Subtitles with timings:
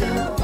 [0.00, 0.37] you.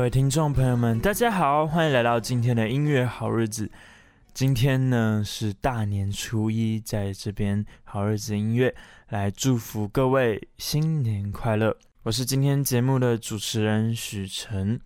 [0.00, 3.70] 各位听众朋友们，大家好，欢迎来到今天的音乐好日子。
[4.32, 8.74] 今天呢是大年初一，在这边好日子音乐
[9.10, 11.76] 来祝福各位新年快乐。
[12.04, 14.80] 我是今天节目的主持人许晨。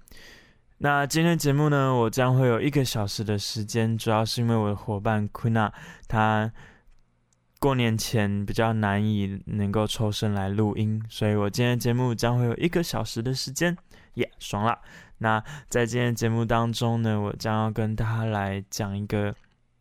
[0.78, 5.70] 那今天节目呢，我将会有一个小时的时间，主要是因为我的伙伴 Kuna
[6.08, 6.50] 他
[7.60, 13.78] 过年前比较难以能够抽身来录音，所以我今天节目将会有一个小时的时间。
[14.14, 14.78] 耶、爽啦！
[15.18, 19.34] 那在今天节目当中呢，我将要跟大家来讲一个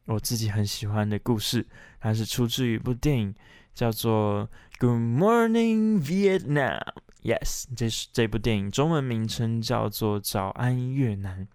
[0.05, 1.65] 我自己很喜欢的故事，
[1.99, 3.35] 它是出自于一部电影，
[3.73, 4.47] 叫做
[4.79, 6.79] 《Good Morning Vietnam》。
[7.23, 11.47] Yes，这是这部电影中文名称叫做《早安越南》，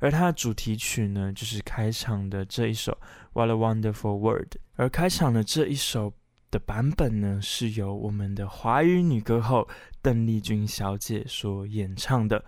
[0.00, 2.92] 而它的主题曲呢，就是开场的这一首
[3.32, 6.12] 《What a Wonderful World》，而开场的这一首
[6.52, 9.66] 的版本呢，是由我们的华语女歌后
[10.00, 12.44] 邓丽君小姐所演唱的。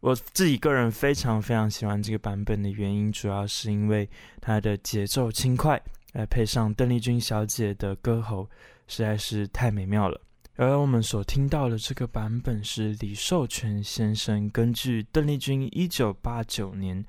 [0.00, 4.06] 我自己个人非常非常喜欢这个版本的原因，主要是因为
[4.40, 5.80] 它的节奏轻快，
[6.12, 8.48] 来配上邓丽君小姐的歌喉，
[8.88, 10.20] 实在是太美妙了。
[10.56, 17.02] 而我们所听到的这个版本是李寿全先生根据邓丽君一九八九年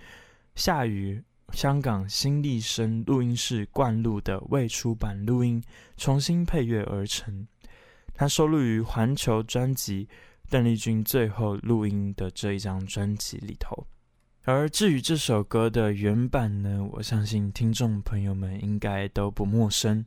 [0.56, 1.22] 下雨
[1.54, 5.64] 香港新立声录音室灌录的未出版录音，
[5.96, 7.48] 重新配乐而成。
[8.16, 10.10] 它收录于环球专辑
[10.50, 13.88] 邓丽君最后录音的这一张专辑里头。
[14.46, 20.04] 而至于这首歌的原版呢，我相信听众朋友们应该都不陌生。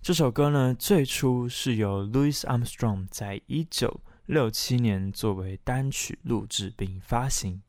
[0.00, 7.60] 这首歌呢，最初是由 Louis Armstrong 在一九六七年作为单曲录制并发行。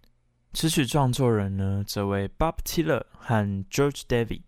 [0.53, 4.41] 词曲创作人呢，则为 Bob Tyler 和 George David。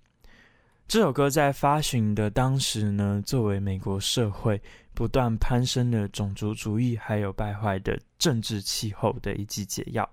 [0.87, 4.61] 这首歌在发行的当时呢，作为美国社会
[4.93, 10.07] 不断攀升的种族主义还有败坏的政治气候的一剂解药，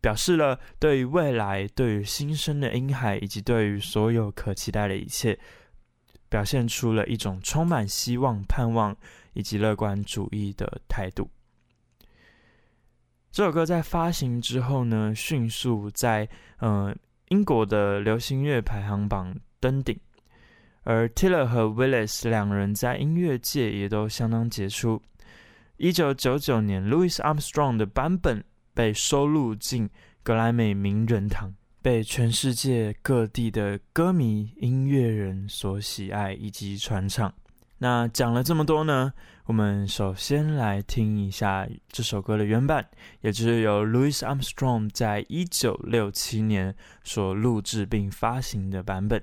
[0.00, 5.38] 表示了对于未来、对于新生的婴孩以及对于所有可期待的一切，
[6.30, 8.96] 表现出了一种充满希望、盼望
[9.34, 11.28] 以及乐观主义的态度。
[13.36, 16.96] 这首歌在发行之后呢，迅速在呃
[17.28, 19.94] 英国的流行乐排行榜登顶，
[20.84, 25.02] 而 Tyler 和 Willis 两人在音乐界也都相当杰出。
[25.76, 28.42] 一九九九年，Louis Armstrong 的版本
[28.72, 29.90] 被收录进
[30.22, 37.30] 格莱美名人堂，被全世界各地的歌迷、音乐人所喜爱以及传唱。
[37.76, 39.12] 那讲了这么多呢，
[39.46, 42.84] 我们首先来听一下这首歌的原版，
[43.20, 46.74] 也就是由 Louis Armstrong 在一九六七年
[47.04, 49.22] 所录制并发行的版本。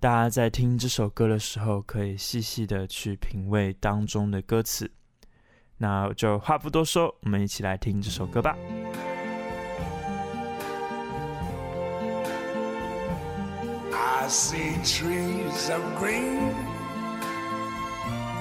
[0.00, 4.90] 大家在听这首歌的时候，可以细细的去品味当中的歌词。
[5.76, 8.56] 那就话不多说，我们一起来听这首歌吧。
[13.92, 16.54] I see trees of green,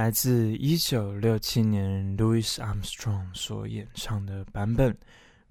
[0.00, 4.94] 来自一九六七年 Louis Armstrong 所演唱的版本《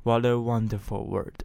[0.02, 1.36] What a Wonderful World》。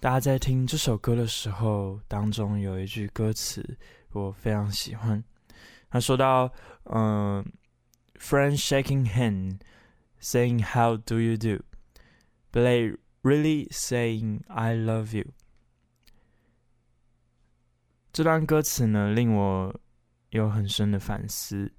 [0.00, 3.76] 大家在听这首歌的时候，当中有一句歌词
[4.12, 5.22] 我非常喜欢。
[5.90, 6.50] 他说到
[6.90, 7.44] ：“嗯、
[8.14, 9.58] friend shaking hand,
[10.22, 11.62] saying how do you do,
[12.50, 15.26] but they really saying I love you。”
[18.14, 19.78] 这段歌词呢，令我
[20.30, 21.70] 有很深的反思。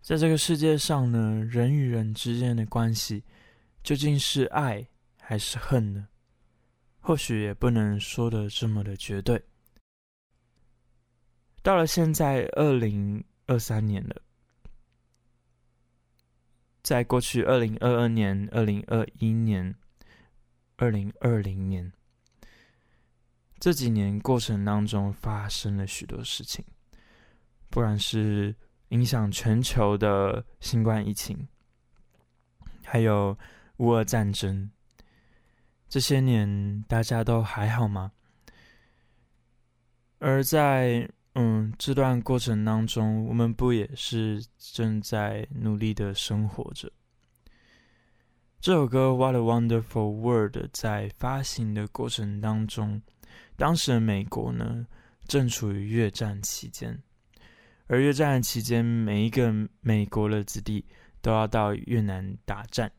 [0.00, 3.22] 在这个世界上呢，人与人之间的关系
[3.82, 4.86] 究竟是爱
[5.20, 6.08] 还是恨呢？
[7.00, 9.42] 或许也不能说的这么的绝对。
[11.62, 14.16] 到了现在，二零二三年了，
[16.82, 19.74] 在过去二零二二年、二零二一年、
[20.76, 21.92] 二零二零年
[23.58, 26.64] 这几年过程当中，发生了许多事情，
[27.70, 28.54] 不管是
[28.88, 31.46] 影响全球的新冠疫情，
[32.84, 33.36] 还有
[33.76, 34.70] 乌俄战争。
[35.88, 38.12] 这些年大家都还好吗？
[40.18, 46.90] 而在嗯这段过程当中，我们不也是正在努力的生活着？
[48.60, 53.00] 这首歌《What a Wonderful World》在发行的过程当中，
[53.56, 54.84] 当时的美国呢
[55.28, 57.00] 正处于越战期间，
[57.88, 60.84] 而越战期间，每一个美国的子弟
[61.20, 62.90] 都要到越南打战。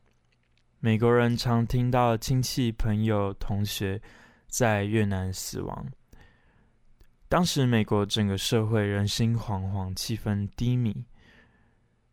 [0.80, 4.00] 美国人常听到亲戚、朋友、同学
[4.48, 5.86] 在越南死亡。
[7.28, 11.04] 当时美国整个社会人心惶惶，气氛低迷。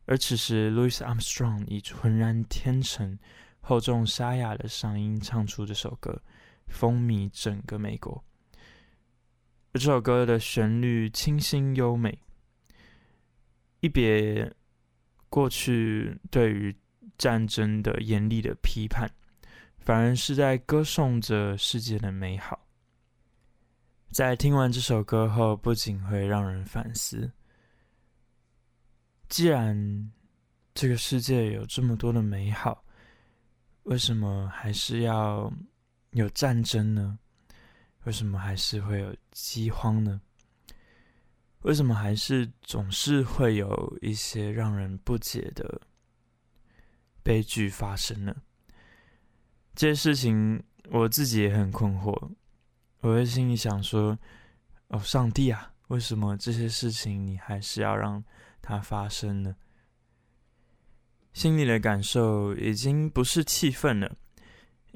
[0.05, 3.17] 而此时，Louis Armstrong 以浑然天成、
[3.59, 6.21] 厚重沙哑的嗓音唱出这首歌，
[6.67, 8.23] 风靡整个美国。
[9.73, 12.19] 而这首歌的旋律清新优美，
[13.79, 14.51] 一别
[15.29, 16.75] 过去对于
[17.17, 19.09] 战争的严厉的批判，
[19.79, 22.59] 反而是在歌颂着世界的美好。
[24.11, 27.31] 在听完这首歌后，不仅会让人反思：
[29.29, 30.11] 既然
[30.73, 32.83] 这个世界有这么多的美好，
[33.83, 35.51] 为什么还是要
[36.11, 37.19] 有战争呢？
[38.05, 40.21] 为什么还是会有饥荒呢？
[41.61, 45.81] 为什么还是总是会有一些让人不解的？
[47.23, 48.37] 悲剧发生了，
[49.75, 52.31] 这些事情我自己也很困惑。
[53.01, 54.17] 我会心里想说
[54.87, 58.23] ：“哦，上帝啊，为什么这些事情你还是要让
[58.61, 59.57] 它发生呢？”
[61.33, 64.15] 心里的感受已经不是气愤了，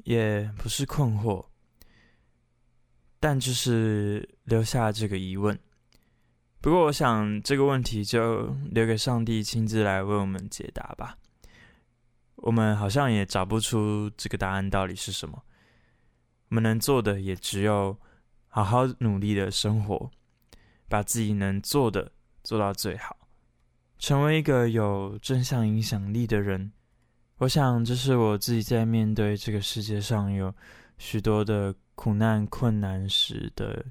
[0.04, 1.46] 也不是困惑，
[3.20, 5.58] 但就是留下这个疑问。
[6.62, 11.18] 不过，我想这个问题就留给上帝亲自来为我们解答吧。
[12.36, 15.42] 我们好像也找不出这个答案到底是什么。
[16.50, 17.98] 我们能做的也只有
[18.46, 20.08] 好好努力的生活，
[20.88, 22.12] 把自己能做的
[22.44, 23.16] 做到最好，
[23.98, 26.70] 成为一个有正向影响力的人。
[27.38, 30.54] 我想这是我自己在面对这个世界上有
[30.96, 33.84] 许多的苦难困难时的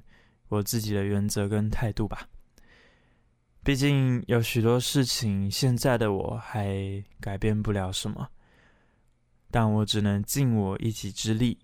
[0.48, 2.26] 我自己的原则跟态度吧。
[3.64, 8.28] 毕竟有许多事情，现在的我还改变不了什么。
[9.50, 11.58] 但我只能尽我一己之力，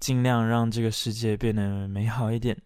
[0.00, 2.56] 尽量让这个世界变得美好一点。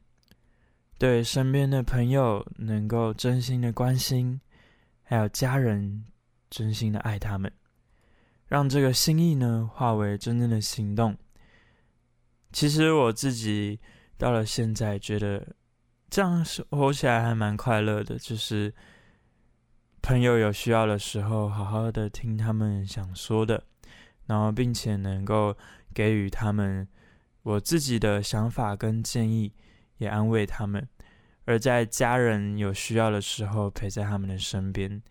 [0.98, 4.40] 对身边的朋友能够真心的关心，
[5.02, 6.04] 还有家人
[6.48, 7.52] 真心的爱他们，
[8.46, 11.18] 让这个心意呢化为真正的行动。
[12.52, 13.80] 其实我自己
[14.16, 15.56] 到了现在，觉得
[16.12, 18.70] 这样活起来还蛮快乐的，就是
[20.02, 23.64] 朋友有需要的时候，好好的听他们想说的。
[24.26, 25.56] 然后，并且能够
[25.94, 26.86] 给予他们
[27.42, 29.54] 我自己的想法跟建议，
[29.96, 30.82] 也安慰他们；
[31.46, 35.02] 而在家人有需要的时候，陪在他们的身边。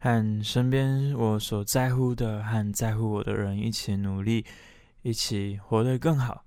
[0.00, 4.44] 和身边我所在乎的和在乎我的人一起努力，
[5.02, 6.44] 一起活得更好。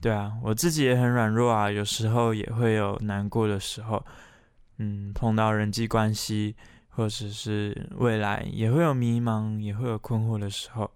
[0.00, 4.04] 对啊，我自己也很软弱啊，有时候也会有难过的时候。
[4.82, 6.56] 嗯，碰到人际关系
[6.88, 10.90] 或者是未来，也会有迷茫，也会有困惑的时候。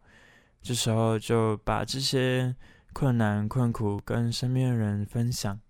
[0.63, 2.57] 这时候就把这些
[2.95, 5.61] 困难困苦跟身边的人分享。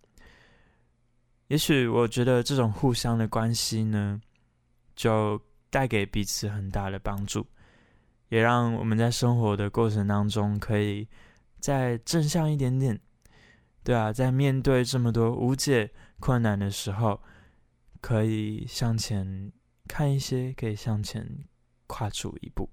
[1.48, 4.20] 也许我觉得这种互相的关系呢，
[4.94, 7.44] 就带给彼此很大的帮助，
[8.28, 11.08] 也让我们在生活的过程当中可以
[11.58, 12.96] 再正向一点点。
[13.84, 17.20] 对啊，在面对这么多无解困难的时候，
[18.00, 19.52] 可以向前
[19.86, 21.44] 看一些，可以向前
[21.86, 22.70] 跨出一步。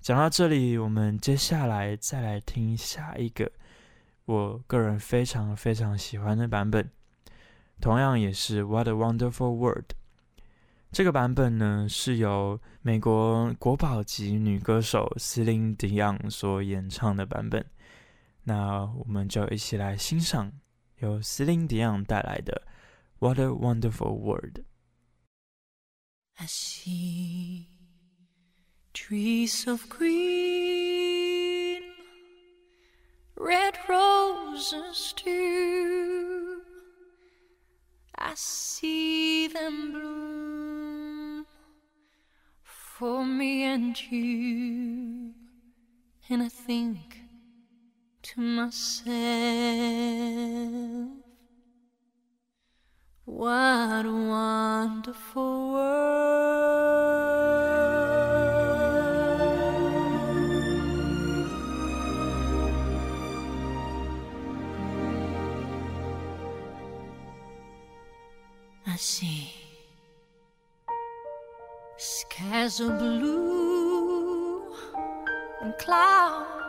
[0.00, 3.50] 讲到这里，我们接下来再来听下一个
[4.24, 6.88] 我个人非常非常喜欢的版本，
[7.80, 9.86] 同样也是《What a Wonderful World》。
[10.92, 17.66] 这个版本呢，是由美国国宝级女歌手 Celine Dion 所演唱的版本。
[18.43, 20.53] 那我们就一起来欣赏
[20.99, 22.63] 由 Celine Dion 带来的《
[23.25, 27.67] What a Wonderful World》。I see
[28.93, 31.81] trees of green,
[33.35, 36.61] red roses too.
[38.15, 41.45] I see them bloom
[42.63, 45.33] for me and you,
[46.29, 47.20] and I think
[48.22, 49.12] to myself,
[53.24, 56.22] what a wonderful world.
[68.86, 69.52] I see
[71.96, 74.74] skies of blue
[75.62, 76.51] and clouds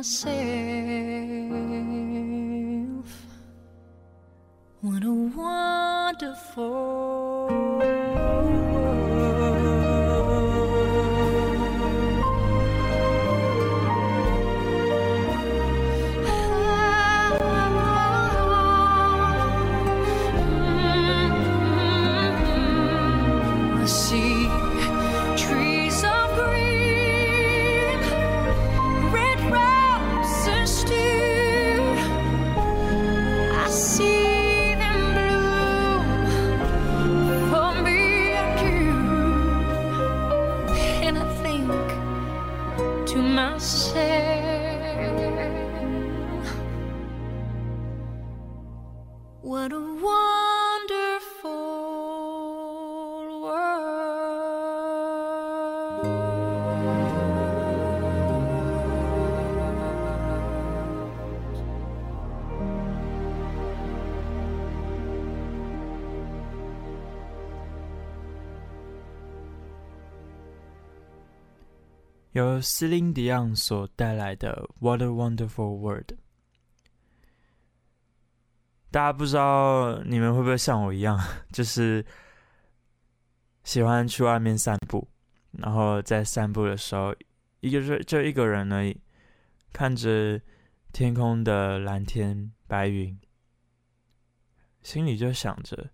[0.00, 0.49] I say
[72.40, 76.12] 由 Celine Dion 所带来的《What a Wonderful World》。
[78.90, 81.20] 大家不知道你们会不会像我一样，
[81.52, 82.04] 就是
[83.62, 85.06] 喜欢去外面散步，
[85.52, 87.14] 然后在散步的时候，
[87.60, 88.98] 一个就就一个人而已，
[89.72, 90.40] 看着
[90.92, 93.16] 天空的蓝天白云，
[94.82, 95.90] 心里就想着，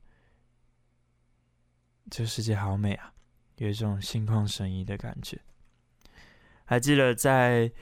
[2.09, 3.13] 这世界好美啊，
[3.57, 5.39] 有一种心旷神怡的感觉。
[6.67, 7.73] 还记得在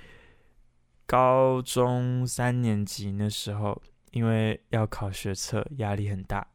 [1.04, 3.82] 高中三年级那时候。
[4.14, 6.46] 因为要考学测，压力很大，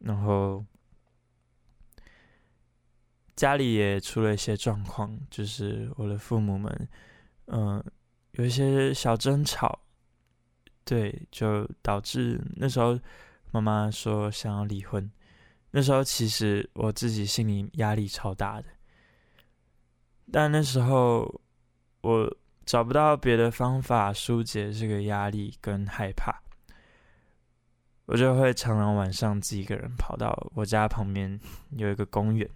[0.00, 0.66] 然后
[3.36, 6.88] 家里也出了一些状况，就是我的父母们，
[7.46, 7.80] 嗯、
[8.32, 9.82] 有一些小争吵，
[10.84, 12.98] 对，就导致那时候
[13.52, 15.08] 妈妈说想要离婚。
[15.70, 18.66] 那时候其实我自己心里压力超大的，
[20.32, 21.40] 但那时候
[22.00, 26.40] 我找不到别的方法疏解这个压力跟害怕。
[28.06, 32.46] 我就会常常晚上自己一个人跑到我家旁边有一个公园，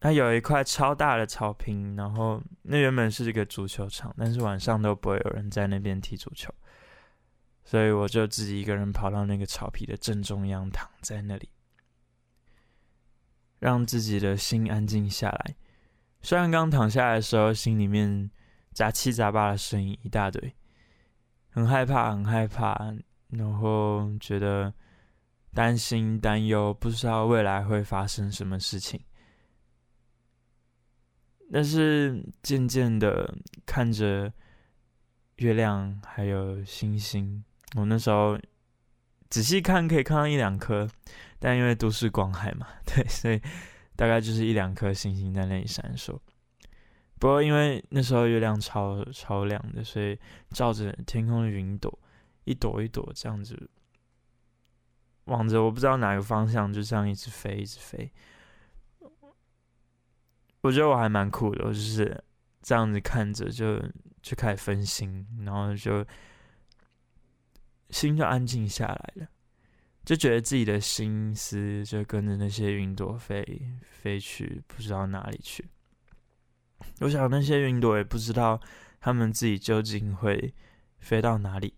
[0.00, 6.52] 它有一块超大的草坪，然后那原本是一个足球场，但是晚上都不会有人在那边踢足球，
[7.62, 11.48] 所以我就自己一个人跑到那个草皮的正中央躺在那里，
[13.60, 15.54] 让自己的心安静下来。
[16.22, 18.30] 虽然刚躺下来的时候心里面
[18.72, 20.54] 杂七杂八的声音一大堆，
[21.50, 22.94] 很害怕，很害怕。
[23.28, 24.74] 然后觉得
[25.54, 29.00] 担心、担忧，不知道未来会发生什么事情。
[31.52, 33.32] 但是渐渐的
[33.64, 34.32] 看着
[35.36, 37.44] 月亮还有星星，
[37.76, 38.36] 我那时候
[39.28, 40.88] 仔细看可以看到一两颗，
[41.38, 43.40] 但因为都市光害嘛， 对，所以
[44.00, 46.18] 大概就是一两颗星星在那里闪烁。
[47.18, 50.18] 不过因为那时候月亮超超亮的，所以
[50.52, 51.98] 照着天空的云朵。
[52.44, 53.68] 一朵一朵这样子，
[55.24, 58.10] 往着我不知道哪个方向，就这样一直飞，一直飞。
[60.62, 62.24] 我觉得我还蛮酷的，我就是
[62.62, 63.78] 这样子看着，就
[64.22, 66.04] 就开始分心，然后就
[67.90, 69.28] 心就安静下来了，
[70.04, 73.44] 就觉得自己的心思就跟着那些云朵飞
[73.90, 75.64] 飞去，不知道哪里去。
[77.00, 78.60] 我想那些云朵也不知道
[78.98, 80.54] 他们自己究竟会
[80.98, 81.74] 飞到哪里。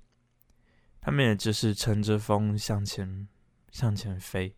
[1.00, 3.26] 他们也只是乘着风向前
[3.72, 4.54] 向前飞，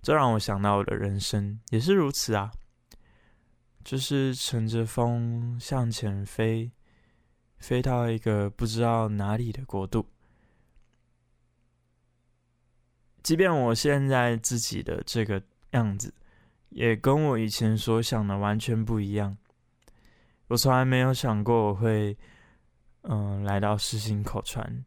[0.00, 2.52] 这让我想到我的人生也是如此啊，
[3.82, 6.70] 就是乘着风向前飞，
[7.58, 10.08] 飞到一个不知道哪里的国度。
[13.26, 16.14] 即便我现在自己的这个样子，
[16.68, 19.36] 也跟我以前所想的完全不一样。
[20.46, 22.16] 我从来没有想过我会。
[23.08, 24.84] 嗯，来到世新口传，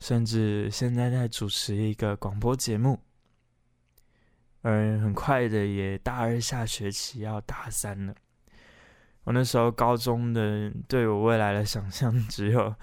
[0.00, 2.98] 甚至现在在主持一个广播节目，
[4.62, 8.14] 而很快的也大二下学期要大三了。
[9.24, 12.74] 我那时候高中的对我未来的想象 只有，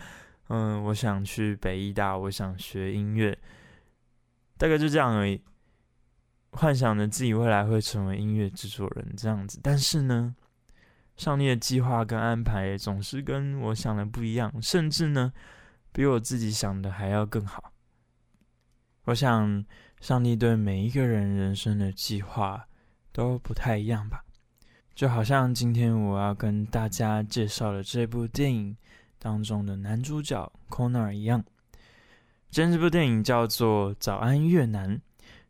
[0.50, 3.38] 嗯，我想去北艺大，我想学音乐，
[4.58, 5.42] 大概就这样而已。
[6.52, 10.36] 幻想着自己未来会成为音乐制作人这样子，但是呢，
[11.16, 15.32] 上帝的计划跟安排总是跟我想的不一样，甚至呢，
[15.92, 17.72] 比我自己想的还要更好。
[19.04, 19.64] 我想，
[20.02, 22.68] 上帝对每一个人人生的计划
[23.12, 24.24] 都不太一样吧？
[24.96, 28.76] 就好像今天我要跟大家介绍的这部电影
[29.20, 31.44] 当中的男主角 Connor 一样。
[32.50, 34.96] 今天这部电影叫做《早安越南》，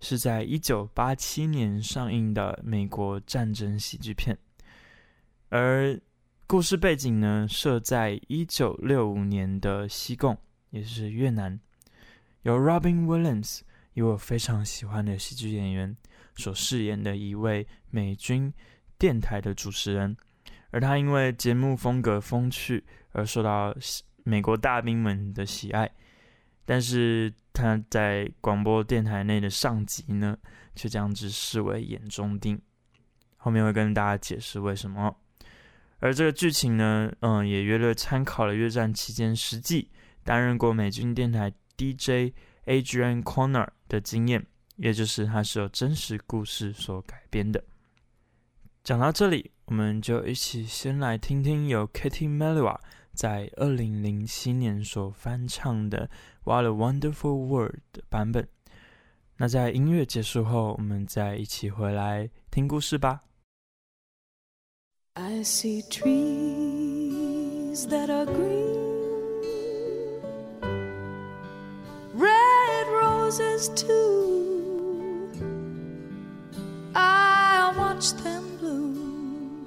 [0.02, 4.38] 是在一九八七年上映的美国战争喜剧片。
[5.50, 5.98] 而
[6.48, 10.38] 故事背景呢，设在一九六五年的西贡，
[10.72, 11.58] 也是越南，
[12.42, 13.62] 由 Robin Williams，
[13.94, 15.96] 以我非常喜欢的喜剧演员
[16.36, 18.52] 所饰演的一位美军
[18.98, 20.18] 电台的主持人。
[20.72, 23.74] 而他因为节目风格风趣而受到
[24.24, 25.90] 美国大兵们的喜爱，
[26.70, 30.38] 但是他在广播电台内的上级呢，
[30.76, 32.62] 却将之视为眼中钉。
[33.38, 35.16] 后面会跟大家解释为什么。
[36.00, 39.90] 而这个剧情呢，嗯，也约略参考了越战期间实际
[40.26, 42.34] 担任过美军电台 DJ
[42.66, 47.64] Adrian Corner 的经验，也就是他是由真实故事所改编的。
[48.84, 52.78] 讲到这里，我们就一起先来听听由 Katie Melua
[53.18, 56.08] 在二零零七年所翻唱的
[56.46, 58.48] 《What a Wonderful World》版本。
[59.38, 63.24] 那在音乐结束后，我们再一起回来听故事吧。
[65.14, 68.78] I see trees that are green,
[72.16, 75.32] red roses too.
[76.94, 79.66] I watch them bloom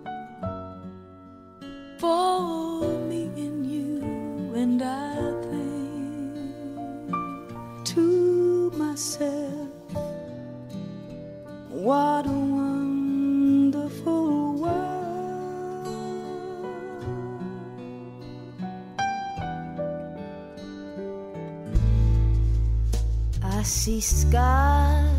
[1.99, 2.80] for me
[4.61, 5.15] and I
[5.49, 7.15] think
[7.87, 9.69] to myself,
[11.71, 13.73] what a wonderful
[14.57, 15.87] world.
[23.43, 25.10] I see skies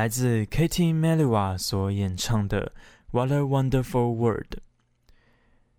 [0.00, 2.64] 来自 Katy Melua 所演唱的
[3.10, 4.54] 《What a Wonderful World》。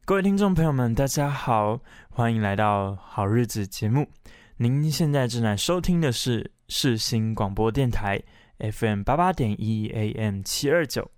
[0.05, 1.79] 各位听众朋友们，大家好，
[2.11, 4.07] 欢迎来到好日子节目。
[4.57, 8.21] 您现在正在收听的是世新广播电台
[8.59, 11.09] FM 八八点一 AM 七二九。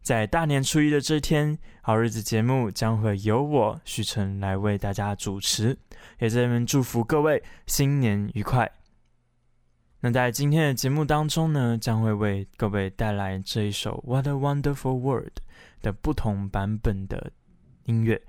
[0.00, 5.76] 在大年初一的这天，好日子节目将会由我许晨来为大家主持，
[6.20, 8.70] 也在这边祝福各位新年愉快。
[10.00, 15.26] 那在今天的节目当中呢，将会为各位带来这一首《What a Wonderful World》
[15.82, 17.32] 的不同版本的
[17.84, 18.22] 音乐，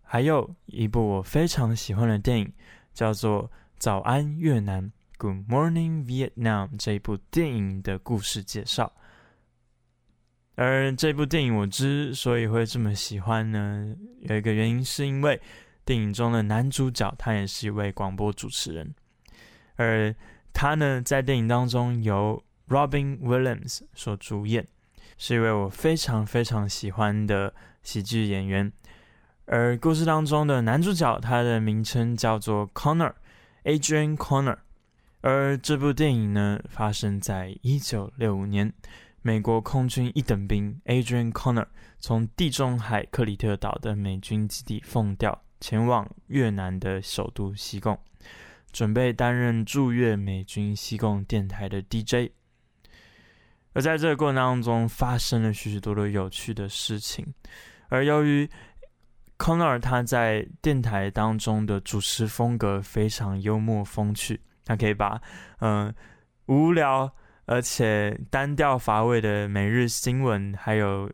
[0.00, 2.50] 还有一部我非常喜欢的电影，
[2.94, 3.44] 叫做
[3.76, 4.84] 《早安越南》
[5.18, 8.90] （Good Morning Vietnam） 这一部电影的故事介绍。
[10.54, 15.38] 而这部电影我之所以会这么喜欢呢，有一个原因是因为
[15.84, 18.94] 电影中的男主角他也是一位广播主持人，
[19.76, 20.14] 而
[20.52, 24.66] 他呢在电影当中由 Robin Williams 所主演，
[25.16, 28.72] 是一位我非常非常喜欢的喜剧演员。
[29.46, 34.58] 而故事当中的男主角他的名称叫做 Connor，Adrian Connor。
[35.22, 38.72] 而这部电影呢发生在一九六五年。
[39.22, 41.66] 美国空军一等兵 Adrian Connor
[41.98, 47.98] 从地中海克里特岛的美军基地奉调前往越南的首都西贡，
[48.72, 52.30] 准备担任驻越美军西贡电台的 DJ。
[53.72, 57.26] 而在这个过程当中，发生了许许多多有趣的事情。
[57.88, 58.48] 而由于
[59.38, 65.20] Connor 他在电台当中的主持风格非常幽默风趣，他可以把
[65.58, 65.94] 嗯、
[66.46, 67.10] 无聊。
[67.46, 71.10] 而且单调乏味的每日新闻，还有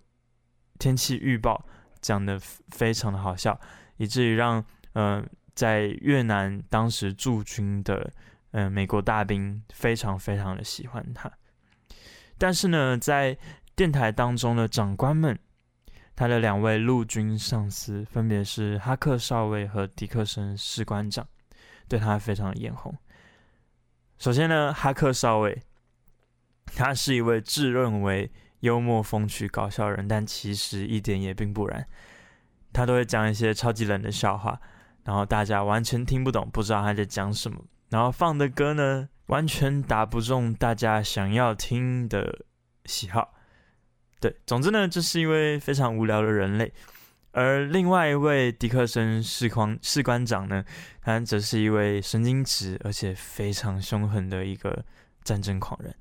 [0.78, 1.64] 天气预报
[2.02, 2.38] 讲得
[2.68, 3.58] 非常的好笑，
[3.96, 5.24] 以至于让呃
[5.56, 8.12] 在越南当时驻军的
[8.52, 11.28] 呃美国大兵非常非常的喜欢他。
[12.38, 13.36] 但是呢，在
[13.74, 15.36] 电台当中的长官们，
[16.14, 21.26] 他的两位陆军上司分别是哈克少尉和迪克森士官长，
[21.88, 22.96] 对他非常的眼红。
[24.18, 25.60] 首先呢，哈克少尉。
[26.74, 31.86] 他是一位自认为幽默风趣搞笑人，但其实一点也并不然。
[32.72, 34.60] 他都会讲一些超级冷的笑话，
[35.06, 37.64] 然后大家完全听不懂，不知道他在讲什么。
[37.90, 42.44] 然后放的歌呢，完全打不中大家想要听的
[42.86, 43.32] 喜好。
[44.18, 46.72] 对，总之呢，这是一位非常无聊的人类。
[47.30, 50.64] 而另外一位迪克森士官士官长呢，
[51.02, 54.84] 他则是一位神经质而且非常凶狠的一个
[55.22, 55.94] 战争狂人。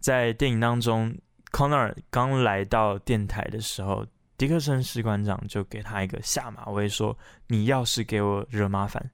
[0.00, 1.16] 在电影当中
[1.52, 4.04] ，Connor 刚来到电台的时候，
[4.40, 7.14] 迪克森士官长就给他一个下马威，说
[7.48, 9.10] ：“你要是给我惹麻烦，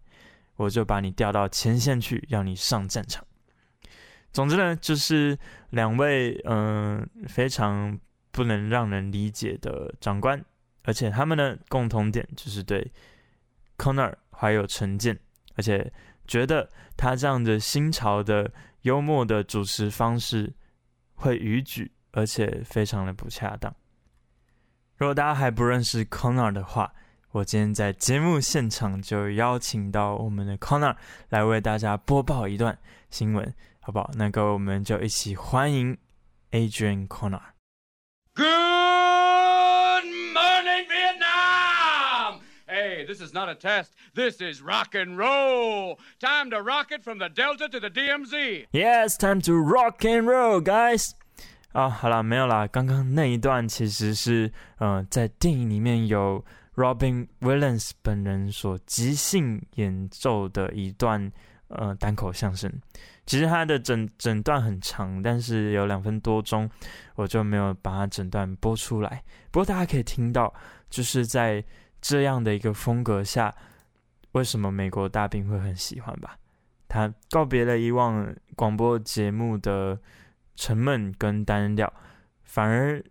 [0.55, 3.27] 我就把你调到前线去，让你上战场。”
[4.31, 5.37] 总之呢，就是
[5.71, 7.99] 两位嗯、非常
[8.31, 10.41] 不能让人理解的长官，
[10.85, 12.89] 而且他们的共同点就是对
[13.77, 15.19] Connor 怀有成见，
[15.57, 15.93] 而且
[16.29, 18.49] 觉得他这样的新潮的
[18.83, 20.55] 幽默的主持方式。
[21.19, 23.75] 会逾矩，而且非常的不恰当。
[24.99, 26.91] 如果大家还不认识 Connor 的话，
[27.33, 30.97] 我今天在节目现场就邀请到我们的 Connor
[31.29, 32.79] 来为大家播报一段
[33.11, 34.11] 新闻，好不好？
[34.15, 35.99] 那个我们就一起欢迎
[36.53, 37.43] Adrian Connor。
[38.35, 38.47] Good
[40.33, 42.41] morning, Vietnam!
[42.67, 43.91] Hey, this is not a test.
[44.15, 45.99] This is rock and roll.
[46.19, 48.69] Time to rock it from the Delta to the DMZ.
[48.73, 51.15] Yes, time to rock and roll, guys.
[51.77, 52.67] 啊，好了，没有啦。
[52.67, 56.43] 刚刚那一段其实是，呃，在电影里面有
[56.75, 61.31] Robin Williams 本人所即兴演奏的一段，
[61.69, 62.73] 呃，单口相声。
[63.27, 66.67] 其实他的整整段很长，但是有两分多钟，
[67.15, 69.23] 我就没有把它整段播出来。
[69.51, 70.51] 不过大家可以听到，
[70.89, 71.63] 就是在
[72.01, 73.55] 这样的一个风格下。
[74.33, 76.39] 为什么美国大兵会很喜欢吧？
[76.89, 79.99] 他告别了以往广播节目的
[80.57, 81.93] 沉闷跟单调，
[82.43, 83.03] 反而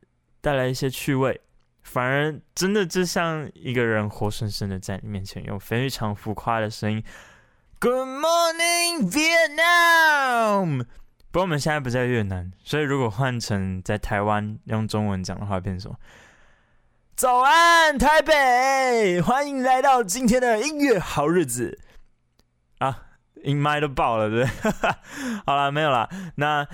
[0.42, 1.40] 带来一些趣味，
[1.84, 7.04] 反而真的就像一个人活生生的在你面前，用非常浮夸的声音
[7.80, 10.86] ，Good morning Vietnam。
[11.32, 15.96] 不过我们现在不在越南，所以如果换成在台湾用中文讲的话，变成什么？
[17.16, 19.22] 早安，台北！
[19.22, 21.80] 欢迎来到今天的音乐好日子
[22.80, 23.04] 啊！
[23.44, 24.92] 音麦都爆了，对不对？
[25.46, 26.10] 好了，没有了。
[26.36, 26.68] 那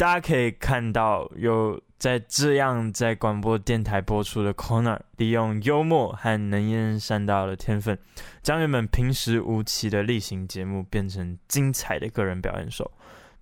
[0.00, 7.98] 大家可以看到，有在这样在广播电台播出的 Connor，利用幽默和能言善道的天分，
[8.42, 12.90] 将原本平时无奇的例行节目变成精彩的个人表演秀。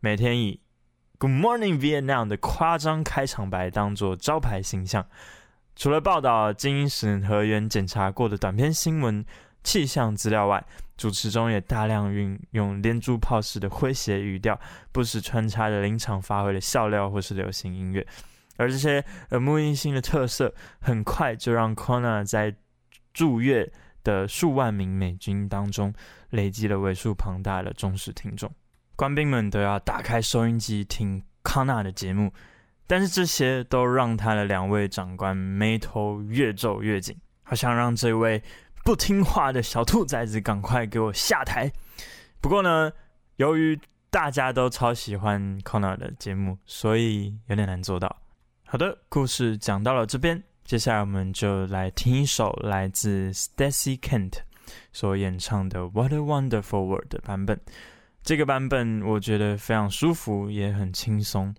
[0.00, 0.58] 每天以
[1.18, 5.06] Good Morning Vietnam 的夸张开场白当做招牌形象。
[5.76, 9.24] 除了报道经审核员检查过的短篇新闻、
[9.62, 10.66] 气象资料外，
[10.98, 14.60] 主持中也大量运用连珠炮式的诙谐语调，
[14.92, 18.06] 不时穿插着临场发挥的笑料或是流行音乐。
[18.58, 22.54] 而这些耳目一新的特色，很快就让 c o n a 在
[23.14, 23.72] 驻越
[24.02, 25.94] 的数万名美军当中
[26.30, 28.52] 累积了为数庞大的忠实听众。
[28.96, 32.30] 官兵们都要打开收音机听 c o n a 的节目。
[32.90, 38.42] 但是这些都让他的两位长官眉头越皱越紧，好想让这位
[38.88, 41.70] 不听话的小兔崽子赶快给我下台。
[42.40, 42.90] 不过呢，
[43.36, 43.78] 由于
[44.08, 48.22] 大家都超喜欢 Connor 的节目，所以有点难做到。
[48.64, 54.38] 好的，故事讲到了这边，接下来我们就来听一首来自 Stacy Kent
[54.90, 57.60] 所演唱的《What a Wonderful World》的版本。
[58.22, 61.54] 这个版本我觉得非常舒服，也很轻松。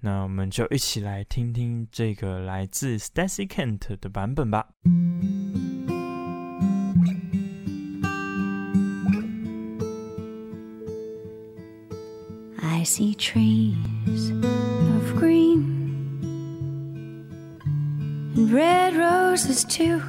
[0.00, 4.66] 那我们就一起来听听这个来自 Stacy Kent 的版本吧。
[12.84, 15.62] I see trees of green
[18.36, 20.02] and red roses too.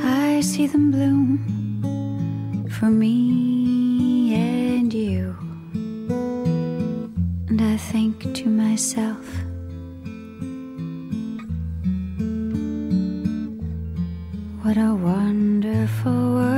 [0.00, 5.34] I see them bloom for me and you.
[7.48, 9.26] And I think to myself,
[14.62, 16.57] what a wonderful world.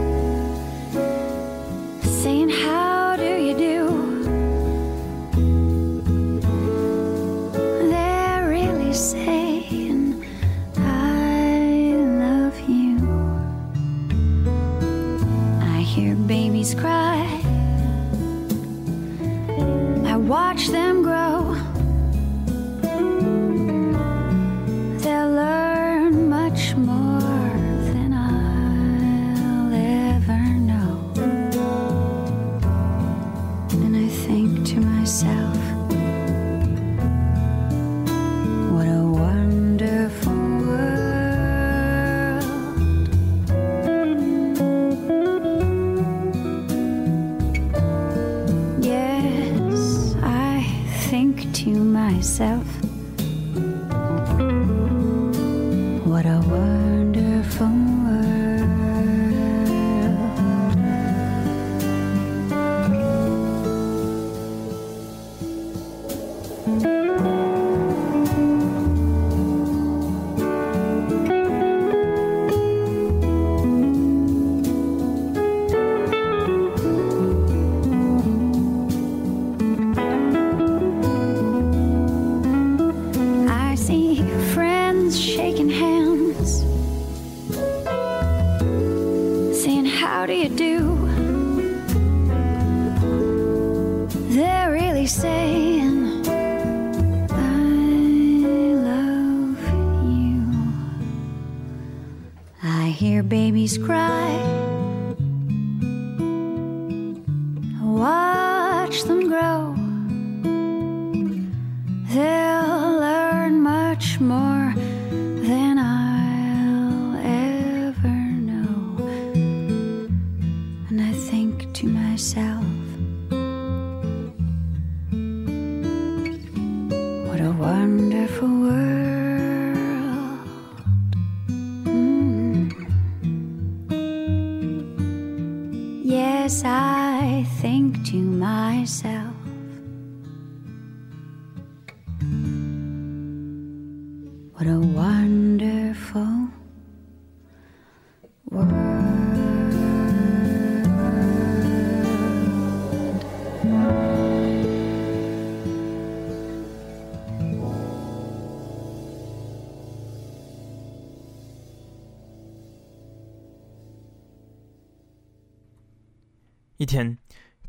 [166.91, 167.17] 天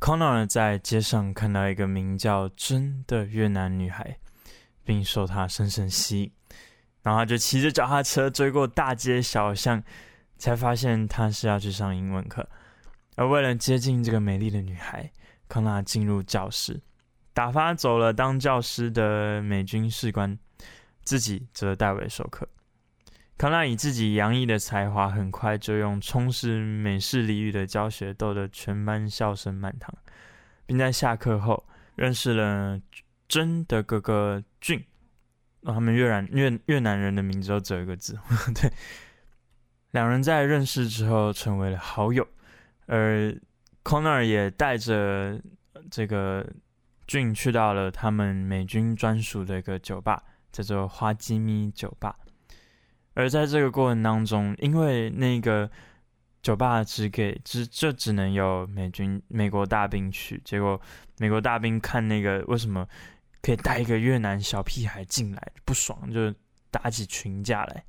[0.01, 4.19] ，Connor 在街上看到一个名叫真的越南女孩，
[4.83, 6.33] 并受她深深吸引。
[7.03, 9.81] 然后他就骑着脚踏车追过大街小巷，
[10.39, 12.49] 才发现她是要去上英文课。
[13.15, 15.09] 而为了接近这个美丽的女孩
[15.49, 16.81] 康纳进入教室，
[17.33, 20.37] 打发走了当教师的美军士官，
[21.05, 22.49] 自己则代为授课。
[23.39, 29.93] 康纳以自己洋溢的才华，很快就用充实美式俚语的教学逗得全班笑声满堂，
[30.65, 31.67] 并在下课后
[31.97, 32.81] 认识了
[33.27, 34.85] 真的哥哥俊。
[35.65, 38.19] 他们越南越越南人的名字都只有一个字，
[38.55, 38.71] 对。
[39.93, 42.27] 两人在认识之后成为了好友，
[42.87, 43.33] 而
[43.85, 45.41] Connor 也带着
[45.91, 46.47] 这个
[47.07, 52.17] 俊去到了他们美军专属的一个酒吧，叫做花基米酒吧。
[53.15, 55.71] 而在这个过程当中，因为那个
[56.43, 60.81] 酒吧只给只就只能有美军美国大兵去，结果
[61.19, 62.87] 美国大兵看那个为什么
[63.43, 66.35] 可以带一个越南小屁孩进来，不爽就
[66.71, 67.85] 打起群架来。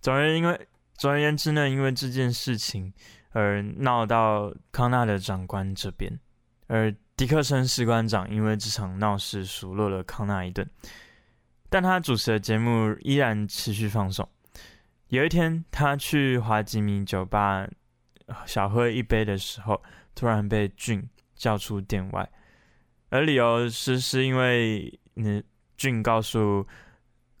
[0.00, 0.60] 总而因为
[0.94, 2.92] 总而言之呢，因为这件事情
[3.30, 6.18] 而闹到康纳的长官这边，
[6.66, 10.68] 而迪克森士官长因为这场闹事数落了康纳一顿。
[11.74, 14.28] 但他主持的节目依然持续放送。
[15.08, 17.66] 有一天，他去华吉米酒吧
[18.46, 19.82] 小喝一杯的时候，
[20.14, 21.04] 突然被俊
[21.34, 22.30] 叫出店外，
[23.08, 25.42] 而理由是是因为那
[25.76, 26.64] 俊告诉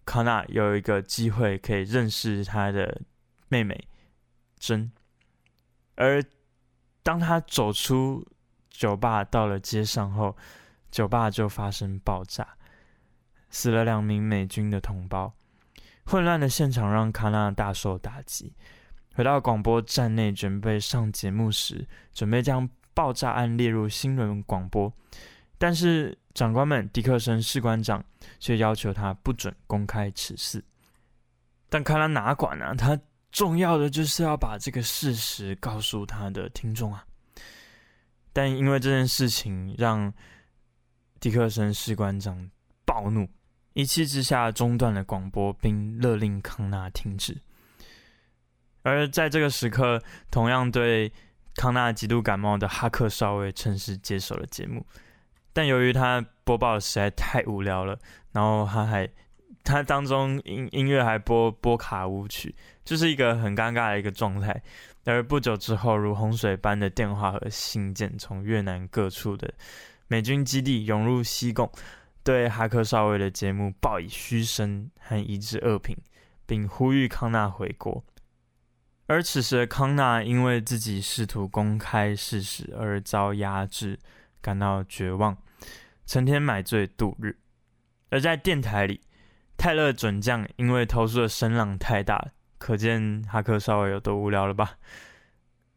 [0.04, 3.02] 康纳有一个机会可以认识他的
[3.46, 3.86] 妹妹
[4.58, 4.90] 珍。
[5.94, 6.20] 而
[7.04, 8.26] 当他走出
[8.68, 10.36] 酒吧到了街上后，
[10.90, 12.56] 酒吧就发生爆炸。
[13.54, 15.32] 死了两名美军的同胞，
[16.04, 18.52] 混乱的现场让卡纳大受打击。
[19.14, 24.92] 回到广播站内准备上节目时，准备将爆炸案列入新闻广播，
[25.56, 28.04] 但是长官们迪克森士官长
[28.40, 30.62] 却要求他不准公开此事。
[31.68, 32.74] 但卡纳哪管啊？
[32.74, 32.98] 他
[33.30, 37.06] 重要的就是要把这个事实告诉他的听众啊！
[38.32, 40.12] 但因为这件事情，让
[41.20, 42.50] 迪克森士官长
[42.84, 43.28] 暴怒。
[43.74, 47.40] 一气之下中断了广播，并勒令康纳停止。
[48.82, 51.12] 而在这个时刻，同样对
[51.56, 54.84] 康纳极度感冒的哈克少尉趁势接手了节目。
[55.52, 57.98] 但由于他播报的实在太无聊了，
[58.32, 59.08] 然后他还
[59.62, 62.54] 他当中音音乐还播波卡舞曲，
[62.84, 64.62] 就是一个很尴尬的一个状态。
[65.04, 69.52] 而不久之后，如洪水般的电话和信件从越南各处的
[70.06, 71.70] 美军基地涌入西贡。
[72.24, 75.94] 对哈克少尉的节目报以嘘声和一致恶评，
[76.46, 78.02] 并呼吁康纳回国。
[79.06, 83.98] 而此时的康纳因为自己试图公开事实而遭压制，
[84.40, 85.36] 感到绝望，
[86.06, 87.36] 成天买醉度日。
[88.08, 89.02] 而在电台里，
[89.58, 94.78] 泰勒准将因为投诉的声浪太大，可见哈克少尉有多无聊了吧？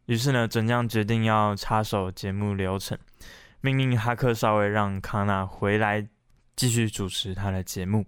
[0.06, 2.96] 于是呢，准将决定要插手节目流程，
[3.60, 6.08] 命令哈克少尉让康纳回来。
[6.58, 8.04] 继续主持他的节目，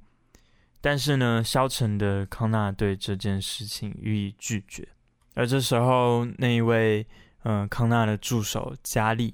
[0.80, 4.88] 但是呢，消沉的康纳对这件事情予以拒绝。
[5.34, 7.07] 而这时候，那一位
[7.44, 9.32] 嗯、呃，康纳的助手加利，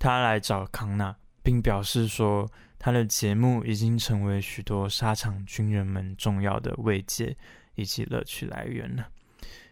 [0.00, 7.36] 他来找康纳，并表示说，他的节目已经成为许多沙场军人们重要的慰藉
[7.76, 9.06] 以及乐趣来源了，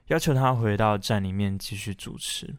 [0.06, 2.54] 要求他回到站里面继续主持。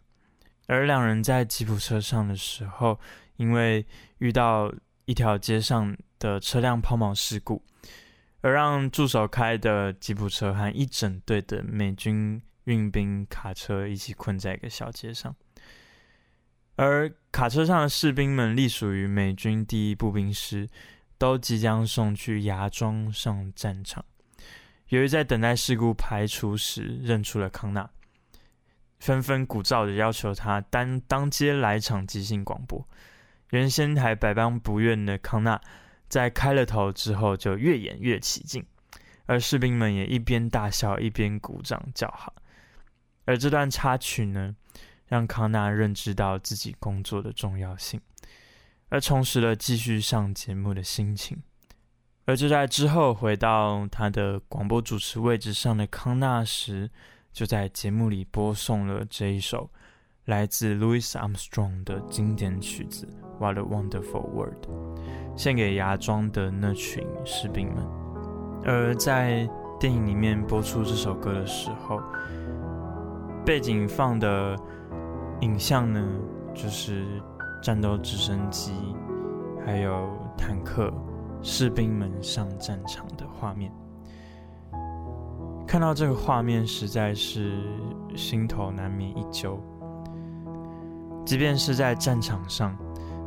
[0.67, 2.99] 而两人在吉普车上的时候，
[3.37, 3.85] 因为
[4.17, 4.69] 遇到
[5.11, 7.61] 一条街上的车辆抛锚事故，
[8.39, 15.35] 而让助手开的吉普车和一整队的美军运兵卡车一起困在一个小街上，
[16.77, 20.69] 而卡车上的士兵们隶属于美军第一步兵师，
[21.17, 24.05] 都即将送去芽庄上战场。
[24.87, 27.89] 由于在等待事故排除时认出了康纳，
[28.99, 32.87] 纷纷鼓噪的要求他当当街来场即兴广播。
[33.51, 35.61] 原先还百般不愿的康纳，
[36.09, 38.65] 在开了头之后就越演越起劲，
[39.25, 42.33] 而士兵们也一边大笑一边鼓掌叫好。
[43.25, 44.55] 而这段插曲呢，
[45.07, 48.01] 让康纳认知到自己工作的重要性，
[48.89, 51.41] 而重拾了继续上节目的心情。
[52.25, 56.89] 而就在之后回到他的广播主持位置上的康纳时，
[57.33, 59.69] 就在节目里播送了这一首。
[60.31, 63.05] 来自 Louis Armstrong 的经典曲子
[63.37, 64.65] 《What a Wonderful World》，
[65.35, 67.85] 献给芽庄的那群士兵们。
[68.63, 69.45] 而在
[69.77, 72.01] 电影里面播出这首歌的时候，
[73.45, 74.57] 背景放的
[75.41, 76.01] 影像呢，
[76.53, 77.05] 就是
[77.61, 78.71] 战斗直升机，
[79.65, 80.93] 还有坦克、
[81.41, 83.69] 士兵们上战场的画面。
[85.67, 87.61] 看到这个画面，实在是
[88.15, 89.61] 心头难免一揪。
[91.25, 92.75] 即便是在战场上，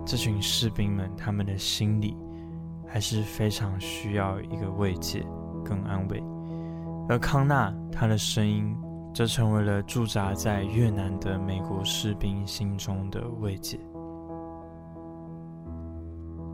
[0.05, 2.17] 这群士兵们他们的心里
[2.87, 5.25] 还是非常需要一个慰藉
[5.65, 6.23] 跟安慰。
[7.09, 8.77] 而康纳他的声音，
[9.15, 13.79] 则成为了驻扎在越南的美国士兵心中的慰藉。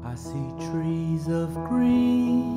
[0.03, 2.53] I see trees of green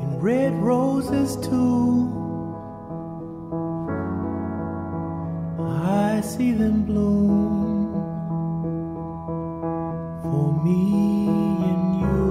[0.00, 2.29] and red roses too.
[5.70, 7.92] I see them bloom
[10.22, 11.28] for me
[11.70, 12.26] and you.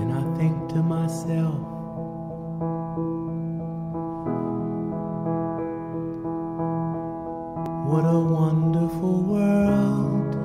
[0.00, 1.60] And I think to myself,
[7.86, 10.43] What a wonderful world.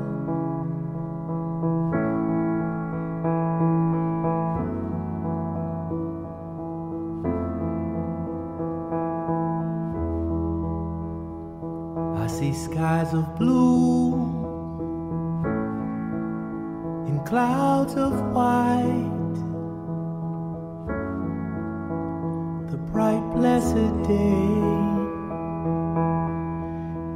[12.65, 14.13] Skies of blue
[17.07, 19.35] and clouds of white.
[22.69, 24.49] The bright, blessed day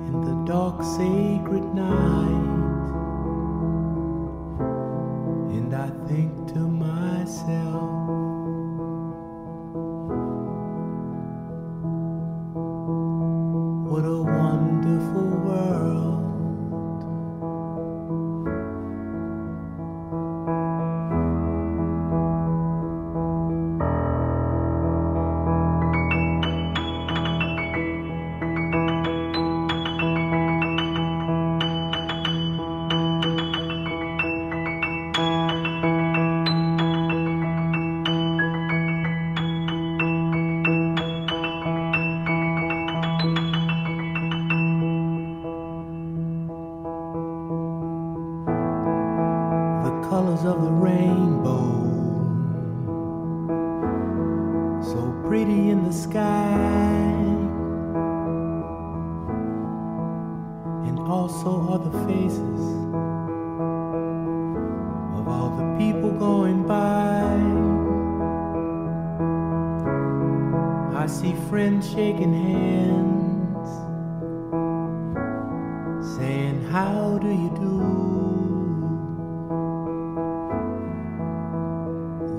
[0.08, 2.53] in the dark, sacred night.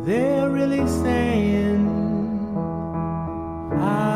[0.04, 1.88] They're really saying,
[3.72, 4.13] I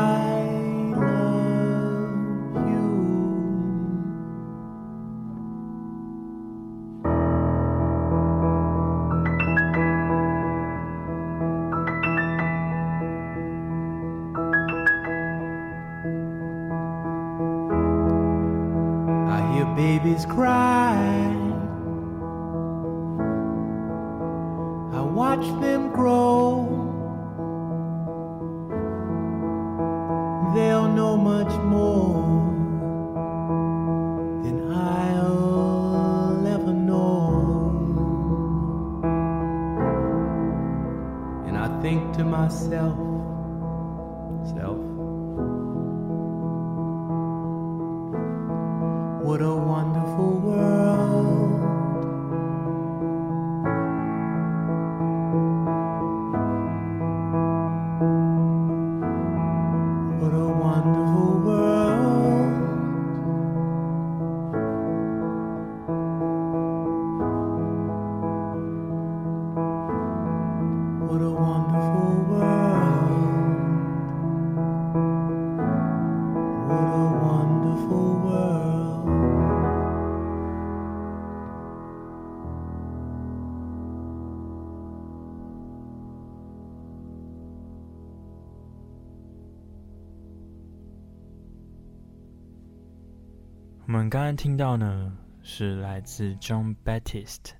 [94.19, 97.51] 刚刚听到呢，是来自 John Baptiste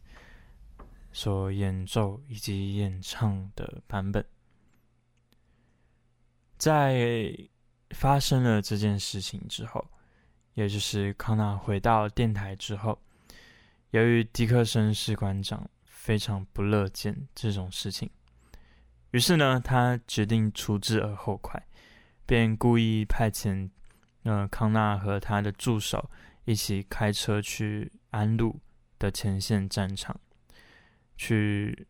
[1.14, 4.26] 所演奏以及演唱的版本。
[6.58, 7.34] 在
[7.92, 9.90] 发生了这件事情之后，
[10.54, 13.00] 也就是康纳回到电台之后，
[13.92, 18.10] 由于迪克森士官长非常不乐见这种事情，
[19.12, 21.66] 于是呢，他决定除之而后快，
[22.26, 23.70] 便故意派遣。
[24.24, 26.12] 呃，康纳和他的助手
[26.50, 28.60] 一起开车去安陆
[28.98, 30.20] 的前线战场，
[31.16, 31.86] 去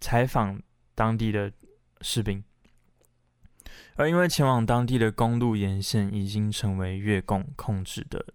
[0.00, 0.60] 采访
[0.96, 1.52] 当地的
[2.00, 2.42] 士兵。
[3.94, 8.34] 而因为前往当地的公路沿线已经成为越共控制的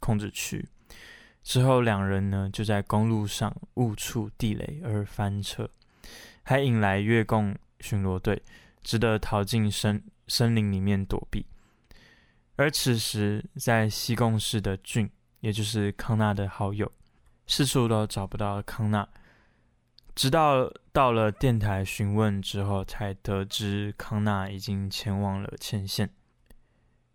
[0.00, 0.66] 控制区，
[1.42, 5.68] 之后两人呢就在公路上误触地雷而翻车，
[6.44, 8.42] 还引来越共巡逻队，
[8.82, 11.44] 只得逃进森森林里面躲避。
[12.60, 16.92] 而此时，在西贡市的俊，也就是康纳的好友，
[17.46, 19.08] 四处都找不到康纳，
[20.14, 26.10] 直到到了电台询问之后，才得知康纳已经前往了前线。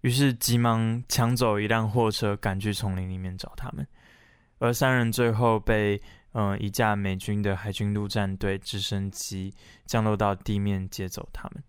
[0.02, 3.88] 于是急忙抢走一辆货车，赶去丛林里面找他们。
[4.58, 9.54] 而三人最后被嗯、呃、一架美军的海军陆战队直升机
[9.86, 11.64] 降落到地面接走他们。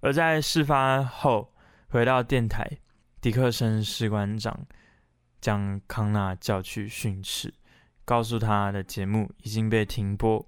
[0.00, 1.52] 而在事发后，
[1.88, 2.78] 回到电台，
[3.20, 4.66] 迪克森士官长
[5.40, 7.52] 将康纳叫去训斥，
[8.04, 10.46] 告诉他的节目已经被停播，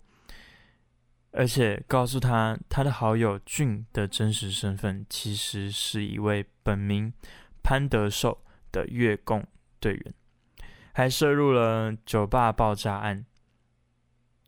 [1.32, 7.12] 而且告诉他他的好友俊的真实身份其实是一位本名
[7.62, 9.46] 潘德寿的越共
[9.78, 10.14] 队员，
[10.94, 13.26] 还涉入了酒吧爆炸案，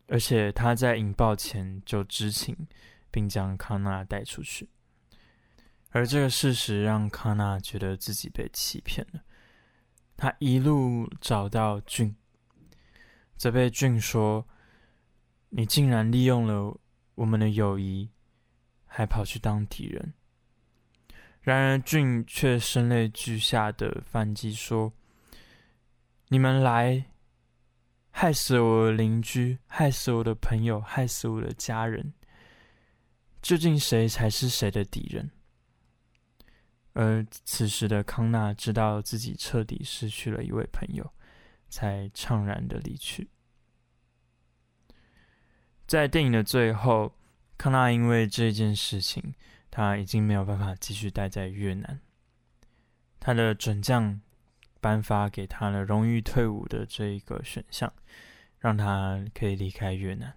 [0.07, 2.67] 而且他在引爆前就知情，
[3.11, 4.67] 并将康纳带出去。
[5.95, 9.21] 而这个事实让康纳觉得自己被欺骗了。
[10.17, 12.13] 他一路找到俊，
[13.37, 14.45] 责备俊说
[15.47, 16.77] ：“你竟然利用了
[17.15, 18.09] 我们的友谊，
[18.85, 20.13] 还跑去当敌人。”
[21.39, 24.91] 然而俊却声泪俱下的反击说
[26.27, 27.05] ：“你们来，
[28.11, 32.13] 害死我的邻居，害死我的朋友，害死我的家人。
[33.41, 35.31] 究竟谁才是谁的敌人？”
[36.95, 41.13] 而此时的康纳知道自己彻底失去了一位朋友，
[41.67, 43.29] 才怅然的离去。
[45.85, 47.13] 在电影的最后，
[47.57, 49.35] 康纳因为这件事情，
[49.69, 51.99] 他已经没有办法继续待在越南。
[53.19, 54.21] 他的准将
[54.79, 57.91] 颁发给他了荣誉退伍的这一个选项，
[58.59, 60.33] 让他可以离开越南。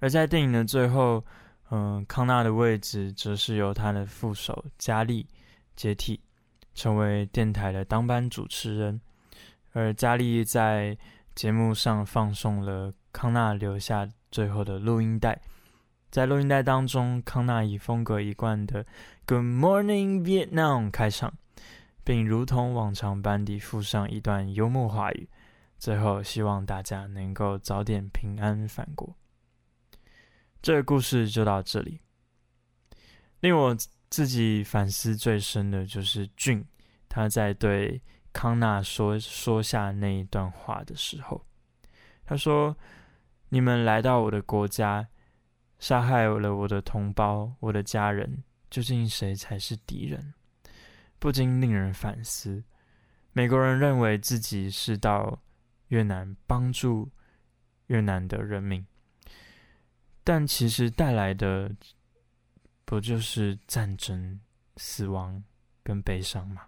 [0.00, 1.24] 而在电影的最后，
[1.70, 5.24] 嗯，康纳的位置则是由他的副手佳丽
[5.76, 6.20] 接替，
[6.74, 9.00] 成为电台的当班主持人。
[9.72, 10.98] 而佳丽在
[11.36, 15.40] 节目上放送了康纳留下最后的录音带，
[16.10, 18.84] 在录音带当中，康纳以风格一贯的
[19.24, 21.32] “Good Morning Vietnam” 开场，
[22.02, 25.28] 并如同往常般地附上一段幽默话语，
[25.78, 29.14] 最后希望大家能够早点平安返国。
[30.62, 32.00] 这个故事就到这里。
[33.40, 33.76] 令我
[34.10, 36.64] 自己反思最深的就是俊，
[37.08, 38.02] 他在对
[38.32, 41.46] 康纳说说下那一段话的时候，
[42.24, 42.76] 他说
[43.48, 45.08] ：“你们来到我的国家，
[45.78, 50.34] 杀害了我的同胞、我的家人，究竟谁才是敌人？”
[51.18, 52.62] 不禁令人反思。
[53.32, 55.42] 美国人认为自己是到
[55.88, 57.10] 越南帮助
[57.86, 58.84] 越南的人民。
[60.22, 61.74] 但其实带来的
[62.84, 64.40] 不就是战争、
[64.76, 65.42] 死亡
[65.82, 66.62] 跟悲伤吗？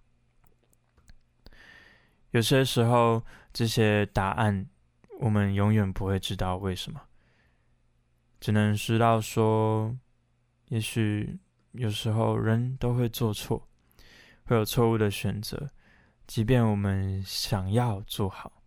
[2.30, 3.22] 有些时候，
[3.53, 4.66] 这些答案
[5.20, 7.00] 我们永远不会知道为什么，
[8.40, 9.94] 只能知道说，
[10.68, 11.38] 也许
[11.72, 13.68] 有时候人都会做错，
[14.44, 15.70] 会有错误的选择，
[16.26, 18.62] 即便我们想要做好，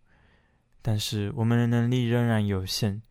[0.80, 3.02] 但是我们的能力仍然有限。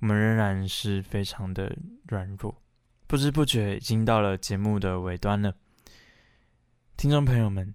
[0.00, 1.76] 我们仍然是非常的
[2.06, 2.62] 软弱，
[3.08, 5.52] 不知不觉已经到了节目的尾端了。
[6.96, 7.74] 听众朋友们，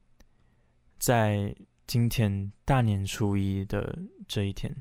[0.97, 1.53] 在
[1.86, 4.74] 今天大年初一的这一天，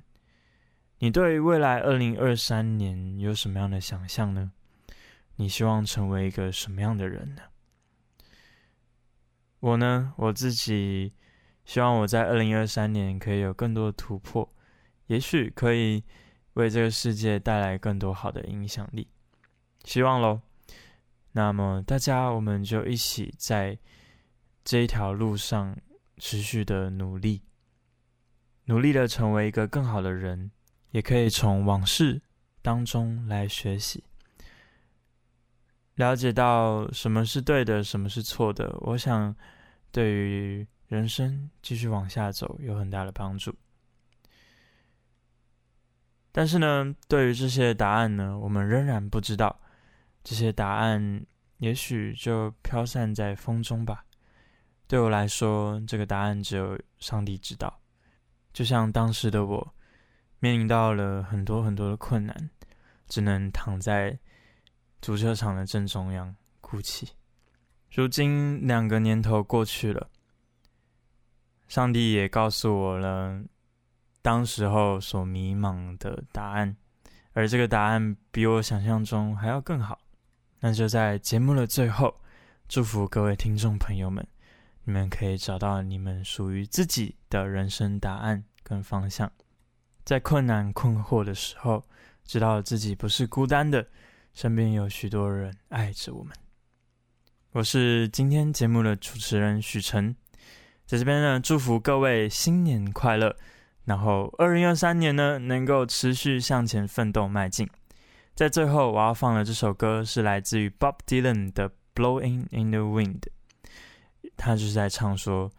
[1.01, 4.53] 你对未来二零二三年有什么样的想象呢？
[5.34, 7.43] 你希望成为一个什么样的人呢？
[9.59, 11.12] 我呢，我自己
[11.64, 14.49] 希望我在二零二三年可以有更多的突破，
[15.09, 16.05] 也许可以。
[16.55, 19.09] 为这个世界带来更多好的影响力，
[19.84, 20.40] 希望喽。
[21.32, 23.78] 那么大家，我们就一起在
[24.62, 25.76] 这一条路上
[26.18, 27.42] 持续的努力，
[28.66, 30.50] 努力的成为一个更好的人，
[30.90, 32.20] 也可以从往事
[32.61, 34.05] 当中来学习，
[35.94, 38.76] 了解到什么是对的，什么是错的。
[38.82, 39.34] 我想，
[39.90, 43.55] 对于人生继续往下走有很大的帮助。
[46.33, 49.61] 但是呢，对于这些答案呢，我们仍然不知道。
[50.24, 51.26] 这些答案
[51.59, 54.05] 也许就飘散在风中吧。
[54.87, 57.80] 对我来说，这个答案只有上帝知道。
[58.53, 59.74] 就像当时的我，
[60.39, 62.51] 面临到了很多很多的困难，
[63.09, 64.18] 只能躺在
[65.01, 67.09] 足球场的正中央哭泣。
[67.91, 70.09] 如今两个年头过去了，
[71.68, 73.43] 上帝也告诉我了
[74.23, 76.77] 当时候所迷茫的答案，
[77.33, 79.99] 而这个答案比我想象中还要更好。
[80.61, 82.14] 那就在节目的最后，
[82.68, 84.25] 祝福各位听众朋友们，
[84.85, 89.31] 你们可以找到你们属于自己的人生答案跟方向。
[90.05, 91.85] 在困难困惑的时候，
[92.25, 93.85] 知道自己不是孤单的，
[94.35, 96.33] 身边有许多人爱着我们。
[97.51, 100.14] 我是今天节目的主持人许晨，
[100.87, 103.37] 在这边呢，祝福各位新年快乐，
[103.85, 107.68] 然后二零二三年呢，能够持续向前奋斗迈进。
[108.35, 113.20] 在最后，我要放的这首歌是来自于 Bob Dylan 的《Blowing in the Wind》，
[114.37, 115.51] 他就是在唱说，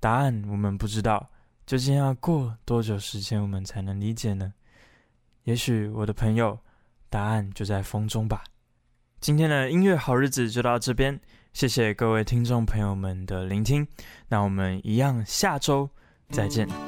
[0.00, 1.30] 答案我们不知道，
[1.66, 4.52] 究竟要过多久时间我们才能理解呢？
[5.44, 6.58] 也许我的朋友，
[7.08, 8.42] 答案就在风中吧。
[9.20, 11.18] 今天的音乐好日子就到这边，
[11.52, 13.86] 谢谢各位听众朋友们的聆听，
[14.28, 15.88] 那我们一样下周
[16.30, 16.87] 再见。